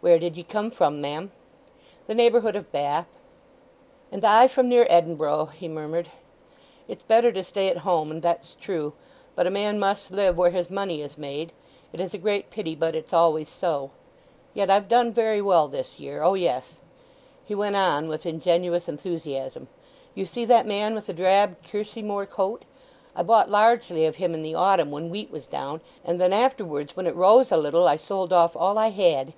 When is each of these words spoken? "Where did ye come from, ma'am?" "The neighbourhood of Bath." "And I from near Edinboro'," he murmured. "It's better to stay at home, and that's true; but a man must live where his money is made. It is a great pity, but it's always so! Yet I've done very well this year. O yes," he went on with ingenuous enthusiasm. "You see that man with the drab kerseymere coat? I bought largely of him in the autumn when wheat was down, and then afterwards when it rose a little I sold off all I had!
"Where 0.00 0.18
did 0.18 0.38
ye 0.38 0.42
come 0.42 0.70
from, 0.70 1.02
ma'am?" 1.02 1.30
"The 2.06 2.14
neighbourhood 2.14 2.56
of 2.56 2.72
Bath." 2.72 3.06
"And 4.10 4.24
I 4.24 4.48
from 4.48 4.70
near 4.70 4.86
Edinboro'," 4.88 5.50
he 5.52 5.68
murmured. 5.68 6.10
"It's 6.88 7.02
better 7.02 7.30
to 7.32 7.44
stay 7.44 7.68
at 7.68 7.76
home, 7.84 8.10
and 8.10 8.22
that's 8.22 8.54
true; 8.54 8.94
but 9.34 9.46
a 9.46 9.50
man 9.50 9.78
must 9.78 10.10
live 10.10 10.38
where 10.38 10.48
his 10.52 10.70
money 10.70 11.02
is 11.02 11.18
made. 11.18 11.52
It 11.92 12.00
is 12.00 12.14
a 12.14 12.18
great 12.18 12.48
pity, 12.48 12.74
but 12.74 12.94
it's 12.94 13.12
always 13.12 13.50
so! 13.50 13.90
Yet 14.54 14.70
I've 14.70 14.88
done 14.88 15.12
very 15.12 15.42
well 15.42 15.68
this 15.68 16.00
year. 16.00 16.22
O 16.22 16.32
yes," 16.32 16.76
he 17.44 17.54
went 17.54 17.76
on 17.76 18.08
with 18.08 18.24
ingenuous 18.24 18.88
enthusiasm. 18.88 19.68
"You 20.14 20.24
see 20.24 20.46
that 20.46 20.64
man 20.64 20.94
with 20.94 21.04
the 21.04 21.12
drab 21.12 21.62
kerseymere 21.62 22.30
coat? 22.30 22.64
I 23.14 23.22
bought 23.22 23.50
largely 23.50 24.06
of 24.06 24.16
him 24.16 24.32
in 24.32 24.42
the 24.42 24.54
autumn 24.54 24.90
when 24.90 25.10
wheat 25.10 25.30
was 25.30 25.46
down, 25.46 25.82
and 26.02 26.18
then 26.18 26.32
afterwards 26.32 26.96
when 26.96 27.06
it 27.06 27.14
rose 27.14 27.52
a 27.52 27.58
little 27.58 27.86
I 27.86 27.98
sold 27.98 28.32
off 28.32 28.56
all 28.56 28.78
I 28.78 28.88
had! 28.88 29.34